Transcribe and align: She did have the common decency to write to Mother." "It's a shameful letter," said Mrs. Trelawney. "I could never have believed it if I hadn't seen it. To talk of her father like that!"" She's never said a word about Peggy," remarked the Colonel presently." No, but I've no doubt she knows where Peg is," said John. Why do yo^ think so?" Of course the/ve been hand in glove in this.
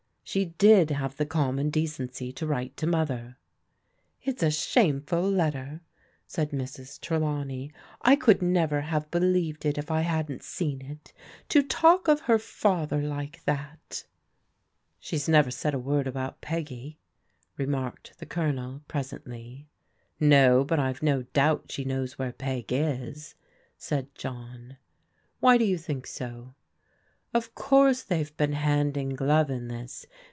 She 0.23 0.45
did 0.45 0.91
have 0.91 1.17
the 1.17 1.25
common 1.25 1.69
decency 1.71 2.31
to 2.31 2.47
write 2.47 2.77
to 2.77 2.87
Mother." 2.87 3.35
"It's 4.23 4.41
a 4.41 4.49
shameful 4.49 5.29
letter," 5.29 5.81
said 6.25 6.51
Mrs. 6.51 7.01
Trelawney. 7.01 7.73
"I 8.01 8.15
could 8.15 8.41
never 8.41 8.79
have 8.79 9.11
believed 9.11 9.65
it 9.65 9.77
if 9.77 9.91
I 9.91 10.01
hadn't 10.01 10.41
seen 10.41 10.83
it. 10.83 11.11
To 11.49 11.61
talk 11.61 12.07
of 12.07 12.21
her 12.21 12.39
father 12.39 13.01
like 13.01 13.43
that!"" 13.43 14.05
She's 15.01 15.27
never 15.27 15.51
said 15.51 15.73
a 15.73 15.79
word 15.79 16.07
about 16.07 16.39
Peggy," 16.39 16.97
remarked 17.57 18.17
the 18.19 18.25
Colonel 18.25 18.83
presently." 18.87 19.67
No, 20.21 20.63
but 20.63 20.79
I've 20.79 21.03
no 21.03 21.23
doubt 21.33 21.73
she 21.73 21.83
knows 21.83 22.17
where 22.17 22.31
Peg 22.31 22.67
is," 22.71 23.35
said 23.77 24.15
John. 24.15 24.77
Why 25.41 25.57
do 25.57 25.65
yo^ 25.65 25.77
think 25.77 26.07
so?" 26.07 26.55
Of 27.33 27.53
course 27.55 28.03
the/ve 28.03 28.31
been 28.35 28.53
hand 28.53 28.97
in 28.97 29.13
glove 29.15 29.49
in 29.49 29.67
this. 29.69 30.05